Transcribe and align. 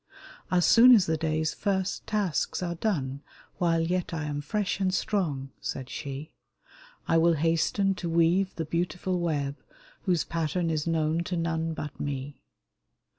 "As 0.51 0.65
soon 0.65 0.95
as 0.95 1.05
the 1.05 1.15
day's 1.15 1.53
first 1.53 2.07
tasks 2.07 2.63
are 2.63 2.73
done, 2.73 3.21
While 3.59 3.81
yet 3.81 4.15
I 4.15 4.23
am 4.23 4.41
fresh 4.41 4.79
and 4.79 4.91
strong," 4.91 5.51
said 5.61 5.91
she, 5.91 6.31
*' 6.69 7.07
I 7.07 7.19
will 7.19 7.33
hasten 7.33 7.93
to 7.97 8.09
weave 8.09 8.55
the 8.55 8.65
beautiful 8.65 9.19
web 9.19 9.57
Whose 10.05 10.23
pattern 10.23 10.71
is 10.71 10.87
known 10.87 11.19
to 11.25 11.37
none 11.37 11.75
but 11.75 11.99
me 11.99 12.41